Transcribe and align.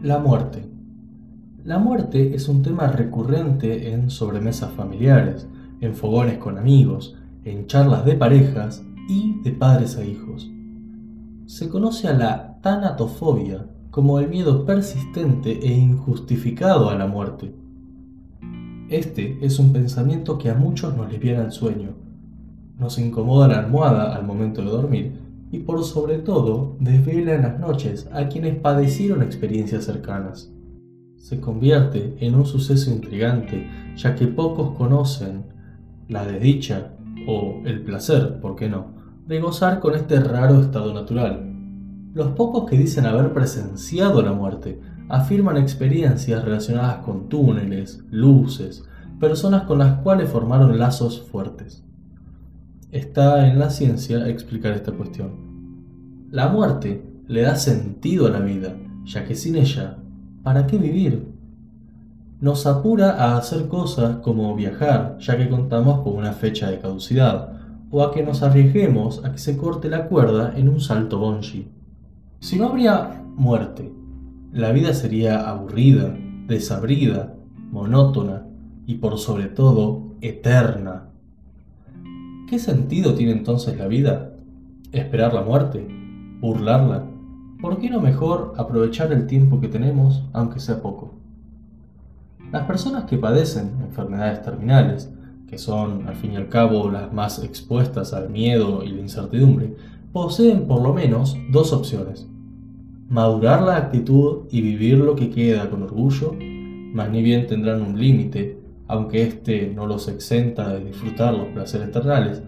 La 0.00 0.20
muerte. 0.20 0.64
La 1.64 1.80
muerte 1.80 2.36
es 2.36 2.48
un 2.48 2.62
tema 2.62 2.86
recurrente 2.86 3.92
en 3.92 4.10
sobremesas 4.10 4.70
familiares, 4.70 5.48
en 5.80 5.96
fogones 5.96 6.38
con 6.38 6.56
amigos, 6.56 7.16
en 7.42 7.66
charlas 7.66 8.04
de 8.04 8.14
parejas 8.14 8.84
y 9.08 9.40
de 9.42 9.50
padres 9.50 9.96
a 9.96 10.04
hijos. 10.04 10.48
Se 11.46 11.68
conoce 11.68 12.06
a 12.06 12.12
la 12.12 12.60
tanatofobia 12.60 13.66
como 13.90 14.20
el 14.20 14.28
miedo 14.28 14.64
persistente 14.64 15.58
e 15.66 15.76
injustificado 15.76 16.90
a 16.90 16.94
la 16.94 17.08
muerte. 17.08 17.52
Este 18.90 19.44
es 19.44 19.58
un 19.58 19.72
pensamiento 19.72 20.38
que 20.38 20.48
a 20.48 20.54
muchos 20.54 20.96
nos 20.96 21.10
liviana 21.10 21.42
el 21.42 21.50
sueño, 21.50 21.96
nos 22.78 23.00
incomoda 23.00 23.48
la 23.48 23.58
almohada 23.58 24.14
al 24.14 24.24
momento 24.24 24.62
de 24.62 24.70
dormir 24.70 25.27
y 25.50 25.60
por 25.60 25.84
sobre 25.84 26.18
todo 26.18 26.76
desvela 26.80 27.34
en 27.34 27.42
las 27.42 27.58
noches 27.58 28.08
a 28.12 28.28
quienes 28.28 28.56
padecieron 28.56 29.22
experiencias 29.22 29.84
cercanas. 29.84 30.52
Se 31.16 31.40
convierte 31.40 32.16
en 32.20 32.34
un 32.34 32.46
suceso 32.46 32.90
intrigante 32.90 33.68
ya 33.96 34.14
que 34.14 34.26
pocos 34.26 34.76
conocen 34.76 35.44
la 36.08 36.24
desdicha 36.24 36.92
o 37.26 37.60
el 37.64 37.82
placer, 37.82 38.40
¿por 38.40 38.56
qué 38.56 38.68
no?, 38.68 38.96
de 39.26 39.40
gozar 39.40 39.80
con 39.80 39.94
este 39.94 40.20
raro 40.20 40.60
estado 40.60 40.94
natural. 40.94 41.44
Los 42.14 42.28
pocos 42.28 42.68
que 42.68 42.78
dicen 42.78 43.04
haber 43.04 43.34
presenciado 43.34 44.22
la 44.22 44.32
muerte 44.32 44.80
afirman 45.08 45.56
experiencias 45.56 46.44
relacionadas 46.44 47.04
con 47.04 47.28
túneles, 47.28 48.02
luces, 48.10 48.84
personas 49.20 49.64
con 49.64 49.78
las 49.78 50.00
cuales 50.00 50.30
formaron 50.30 50.78
lazos 50.78 51.20
fuertes. 51.20 51.84
Está 52.90 53.46
en 53.48 53.58
la 53.58 53.68
ciencia 53.68 54.28
explicar 54.28 54.72
esta 54.72 54.92
cuestión. 54.92 55.47
La 56.30 56.48
muerte 56.48 57.02
le 57.26 57.40
da 57.40 57.56
sentido 57.56 58.26
a 58.26 58.30
la 58.30 58.40
vida, 58.40 58.76
ya 59.04 59.24
que 59.24 59.34
sin 59.34 59.56
ella, 59.56 59.96
¿para 60.42 60.66
qué 60.66 60.76
vivir? 60.76 61.26
Nos 62.42 62.66
apura 62.66 63.12
a 63.12 63.38
hacer 63.38 63.66
cosas 63.68 64.16
como 64.16 64.54
viajar, 64.54 65.16
ya 65.20 65.38
que 65.38 65.48
contamos 65.48 66.00
con 66.00 66.16
una 66.16 66.32
fecha 66.32 66.70
de 66.70 66.80
caducidad, 66.80 67.54
o 67.90 68.04
a 68.04 68.12
que 68.12 68.22
nos 68.22 68.42
arriesguemos 68.42 69.24
a 69.24 69.32
que 69.32 69.38
se 69.38 69.56
corte 69.56 69.88
la 69.88 70.06
cuerda 70.06 70.52
en 70.54 70.68
un 70.68 70.82
salto 70.82 71.18
bungee. 71.18 71.66
Si 72.40 72.58
no 72.58 72.66
habría 72.66 73.22
muerte, 73.34 73.90
la 74.52 74.70
vida 74.72 74.92
sería 74.92 75.48
aburrida, 75.48 76.14
desabrida, 76.46 77.34
monótona 77.72 78.44
y 78.86 78.96
por 78.96 79.16
sobre 79.18 79.46
todo 79.46 80.12
eterna. 80.20 81.08
¿Qué 82.50 82.58
sentido 82.58 83.14
tiene 83.14 83.32
entonces 83.32 83.78
la 83.78 83.88
vida? 83.88 84.34
¿Esperar 84.92 85.32
la 85.32 85.42
muerte? 85.42 86.07
¿Burlarla? 86.40 87.04
¿Por 87.60 87.78
qué 87.78 87.90
no 87.90 88.00
mejor 88.00 88.54
aprovechar 88.56 89.12
el 89.12 89.26
tiempo 89.26 89.60
que 89.60 89.68
tenemos, 89.68 90.24
aunque 90.32 90.60
sea 90.60 90.80
poco? 90.80 91.14
Las 92.52 92.66
personas 92.66 93.04
que 93.04 93.18
padecen 93.18 93.72
enfermedades 93.82 94.42
terminales, 94.42 95.12
que 95.48 95.58
son 95.58 96.06
al 96.06 96.16
fin 96.16 96.32
y 96.32 96.36
al 96.36 96.48
cabo 96.48 96.90
las 96.90 97.12
más 97.12 97.42
expuestas 97.42 98.12
al 98.12 98.30
miedo 98.30 98.82
y 98.84 98.90
la 98.90 99.00
incertidumbre, 99.00 99.74
poseen 100.12 100.66
por 100.66 100.82
lo 100.82 100.94
menos 100.94 101.36
dos 101.50 101.72
opciones. 101.72 102.28
Madurar 103.08 103.62
la 103.62 103.76
actitud 103.76 104.44
y 104.50 104.60
vivir 104.60 104.98
lo 104.98 105.16
que 105.16 105.30
queda 105.30 105.70
con 105.70 105.82
orgullo, 105.82 106.34
más 106.92 107.10
ni 107.10 107.22
bien 107.22 107.46
tendrán 107.46 107.82
un 107.82 107.98
límite 107.98 108.58
aunque 108.88 109.22
éste 109.22 109.70
no 109.74 109.86
los 109.86 110.08
exenta 110.08 110.72
de 110.72 110.86
disfrutar 110.86 111.34
los 111.34 111.48
placeres 111.48 111.88
eternales, 111.88 112.42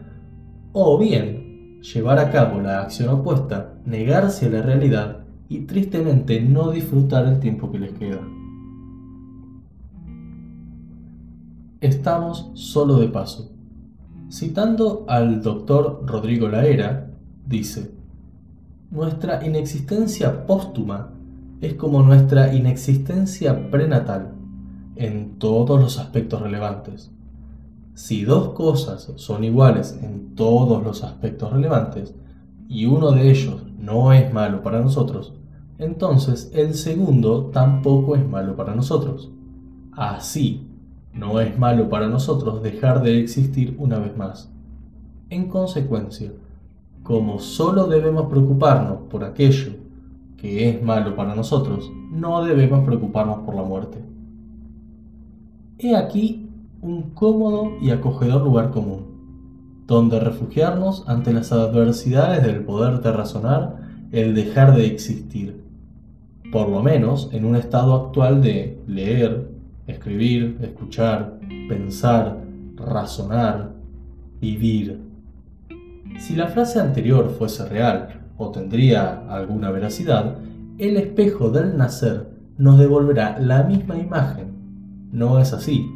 o 0.72 0.98
bien 0.98 1.49
llevar 1.80 2.18
a 2.18 2.30
cabo 2.30 2.60
la 2.60 2.82
acción 2.82 3.08
opuesta, 3.08 3.74
negarse 3.84 4.46
a 4.46 4.50
la 4.50 4.62
realidad 4.62 5.24
y 5.48 5.60
tristemente 5.60 6.40
no 6.40 6.70
disfrutar 6.70 7.26
el 7.26 7.40
tiempo 7.40 7.70
que 7.70 7.78
les 7.78 7.92
queda. 7.92 8.20
Estamos 11.80 12.50
solo 12.54 12.98
de 12.98 13.08
paso. 13.08 13.52
Citando 14.30 15.04
al 15.08 15.42
doctor 15.42 16.04
Rodrigo 16.06 16.48
Laera, 16.48 17.10
dice, 17.46 17.94
Nuestra 18.90 19.44
inexistencia 19.44 20.46
póstuma 20.46 21.14
es 21.60 21.74
como 21.74 22.02
nuestra 22.02 22.54
inexistencia 22.54 23.70
prenatal 23.70 24.34
en 24.96 25.38
todos 25.38 25.80
los 25.80 25.98
aspectos 25.98 26.42
relevantes. 26.42 27.10
Si 28.00 28.24
dos 28.24 28.54
cosas 28.54 29.12
son 29.16 29.44
iguales 29.44 30.00
en 30.02 30.34
todos 30.34 30.82
los 30.82 31.04
aspectos 31.04 31.52
relevantes 31.52 32.14
y 32.66 32.86
uno 32.86 33.12
de 33.12 33.30
ellos 33.30 33.66
no 33.78 34.14
es 34.14 34.32
malo 34.32 34.62
para 34.62 34.80
nosotros, 34.80 35.34
entonces 35.76 36.50
el 36.54 36.72
segundo 36.72 37.50
tampoco 37.52 38.16
es 38.16 38.26
malo 38.26 38.56
para 38.56 38.74
nosotros. 38.74 39.30
Así, 39.92 40.66
no 41.12 41.40
es 41.40 41.58
malo 41.58 41.90
para 41.90 42.08
nosotros 42.08 42.62
dejar 42.62 43.02
de 43.02 43.20
existir 43.20 43.76
una 43.78 43.98
vez 43.98 44.16
más. 44.16 44.50
En 45.28 45.48
consecuencia, 45.48 46.32
como 47.02 47.38
solo 47.38 47.86
debemos 47.86 48.30
preocuparnos 48.30 49.00
por 49.10 49.24
aquello 49.24 49.72
que 50.38 50.70
es 50.70 50.82
malo 50.82 51.14
para 51.14 51.34
nosotros, 51.34 51.92
no 52.10 52.42
debemos 52.44 52.82
preocuparnos 52.82 53.40
por 53.40 53.54
la 53.54 53.62
muerte. 53.62 54.02
He 55.78 55.94
aquí 55.94 56.49
un 56.80 57.10
cómodo 57.14 57.72
y 57.80 57.90
acogedor 57.90 58.42
lugar 58.42 58.70
común, 58.70 59.84
donde 59.86 60.20
refugiarnos 60.20 61.04
ante 61.08 61.32
las 61.32 61.52
adversidades 61.52 62.42
del 62.42 62.64
poder 62.64 63.00
de 63.00 63.12
razonar, 63.12 63.76
el 64.12 64.34
dejar 64.34 64.74
de 64.74 64.86
existir, 64.86 65.62
por 66.52 66.68
lo 66.68 66.82
menos 66.82 67.30
en 67.32 67.44
un 67.44 67.56
estado 67.56 67.94
actual 67.94 68.42
de 68.42 68.80
leer, 68.86 69.50
escribir, 69.86 70.58
escuchar, 70.62 71.38
pensar, 71.68 72.38
razonar, 72.76 73.72
vivir. 74.40 75.00
Si 76.18 76.34
la 76.34 76.48
frase 76.48 76.80
anterior 76.80 77.30
fuese 77.38 77.68
real 77.68 78.20
o 78.36 78.50
tendría 78.50 79.26
alguna 79.28 79.70
veracidad, 79.70 80.36
el 80.78 80.96
espejo 80.96 81.50
del 81.50 81.76
nacer 81.76 82.30
nos 82.58 82.78
devolverá 82.78 83.38
la 83.38 83.62
misma 83.62 83.96
imagen 83.96 84.50
no 85.12 85.40
es 85.40 85.52
así, 85.52 85.90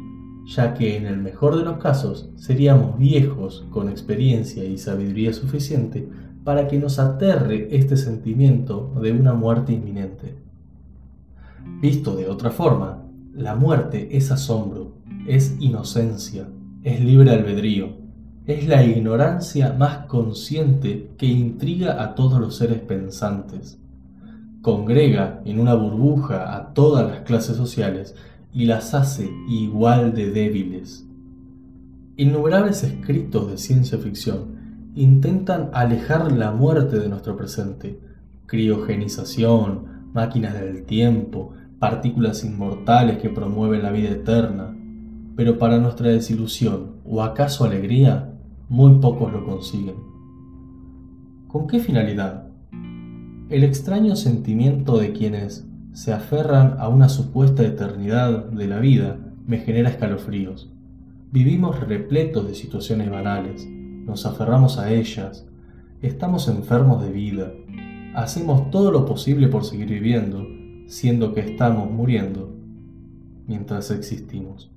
ya 0.45 0.73
que 0.73 0.95
en 0.95 1.07
el 1.07 1.17
mejor 1.17 1.57
de 1.57 1.63
los 1.63 1.77
casos 1.77 2.29
seríamos 2.35 2.97
viejos 2.97 3.65
con 3.71 3.89
experiencia 3.89 4.63
y 4.63 4.77
sabiduría 4.77 5.33
suficiente 5.33 6.07
para 6.43 6.67
que 6.67 6.77
nos 6.77 6.99
aterre 6.99 7.67
este 7.71 7.97
sentimiento 7.97 8.93
de 9.01 9.11
una 9.11 9.33
muerte 9.33 9.73
inminente. 9.73 10.35
Visto 11.81 12.15
de 12.15 12.29
otra 12.29 12.51
forma, 12.51 13.03
la 13.33 13.55
muerte 13.55 14.15
es 14.15 14.31
asombro, 14.31 14.93
es 15.27 15.55
inocencia, 15.59 16.47
es 16.83 17.01
libre 17.01 17.31
albedrío, 17.31 17.97
es 18.45 18.67
la 18.67 18.83
ignorancia 18.83 19.73
más 19.73 20.05
consciente 20.05 21.09
que 21.17 21.25
intriga 21.25 22.03
a 22.03 22.13
todos 22.13 22.39
los 22.39 22.55
seres 22.55 22.79
pensantes. 22.79 23.79
Congrega 24.61 25.41
en 25.45 25.59
una 25.59 25.73
burbuja 25.73 26.55
a 26.55 26.73
todas 26.73 27.09
las 27.09 27.21
clases 27.21 27.57
sociales 27.57 28.15
y 28.55 28.65
las 28.65 28.93
hace 28.93 29.29
igual 29.49 30.13
de 30.13 30.31
débiles. 30.31 31.05
Innumerables 32.15 32.83
escritos 32.83 33.51
de 33.51 33.57
ciencia 33.57 33.97
ficción 33.97 34.55
intentan 34.95 35.69
alejar 35.73 36.31
la 36.31 36.53
muerte 36.53 36.97
de 36.97 37.09
nuestro 37.09 37.35
presente. 37.35 37.99
Criogenización, 38.45 40.09
máquinas 40.13 40.53
del 40.53 40.85
tiempo, 40.85 41.51
partículas 41.79 42.45
inmortales 42.45 43.17
que 43.17 43.29
promueven 43.29 43.83
la 43.83 43.91
vida 43.91 44.11
eterna. 44.11 44.73
Pero 45.35 45.57
para 45.57 45.77
nuestra 45.77 46.07
desilusión 46.07 47.01
o 47.03 47.21
acaso 47.23 47.65
alegría, 47.65 48.31
muy 48.69 48.99
pocos 48.99 49.33
lo 49.33 49.45
consiguen. 49.45 49.95
¿Con 51.49 51.67
qué 51.67 51.79
finalidad? 51.79 52.47
El 53.49 53.65
extraño 53.65 54.15
sentimiento 54.15 54.97
de 54.97 55.11
quienes 55.11 55.67
se 55.95 56.11
aferran 56.11 56.75
a 56.79 56.89
una 56.89 57.07
supuesta 57.07 57.63
eternidad 57.63 58.47
de 58.47 58.67
la 58.67 58.79
vida 58.79 59.17
me 59.47 59.59
genera 59.59 59.89
escalofríos. 59.89 60.69
Vivimos 61.31 61.79
repletos 61.79 62.45
de 62.49 62.53
situaciones 62.53 63.09
banales, 63.09 63.65
nos 63.65 64.25
aferramos 64.25 64.77
a 64.77 64.91
ellas, 64.91 65.47
estamos 66.01 66.49
enfermos 66.49 67.01
de 67.01 67.11
vida, 67.13 67.53
hacemos 68.13 68.69
todo 68.71 68.91
lo 68.91 69.05
posible 69.05 69.47
por 69.47 69.63
seguir 69.63 69.87
viviendo, 69.87 70.45
siendo 70.87 71.33
que 71.33 71.39
estamos 71.39 71.89
muriendo 71.89 72.53
mientras 73.47 73.89
existimos. 73.89 74.74